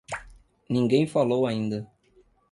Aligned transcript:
Ninguém 0.67 1.05
falou 1.05 1.45
ainda. 1.45 1.87